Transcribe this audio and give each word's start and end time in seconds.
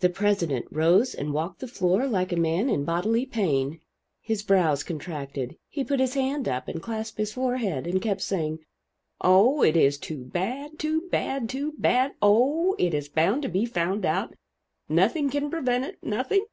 The 0.00 0.08
president 0.08 0.66
rose 0.72 1.14
and 1.14 1.32
walked 1.32 1.60
the 1.60 1.68
floor 1.68 2.08
like 2.08 2.32
a 2.32 2.36
man 2.36 2.68
in 2.68 2.84
bodily 2.84 3.24
pain. 3.24 3.80
His 4.20 4.42
brows 4.42 4.82
contracted, 4.82 5.56
he 5.68 5.84
put 5.84 6.00
his 6.00 6.14
hand 6.14 6.48
up 6.48 6.66
and 6.66 6.82
clasped 6.82 7.18
his 7.18 7.34
forehead, 7.34 7.86
and 7.86 8.02
kept 8.02 8.22
saying, 8.22 8.58
"Oh, 9.20 9.62
it 9.62 9.76
is, 9.76 9.98
too 9.98 10.24
bad, 10.24 10.80
too 10.80 11.02
bad, 11.12 11.48
too 11.48 11.74
bad! 11.78 12.14
Oh, 12.20 12.74
it 12.80 12.92
is 12.92 13.08
bound 13.08 13.42
to 13.42 13.48
be 13.48 13.66
found 13.66 14.04
out 14.04 14.34
nothing 14.88 15.30
can 15.30 15.48
prevent 15.48 15.84
it 15.84 16.02
nothing!" 16.02 16.46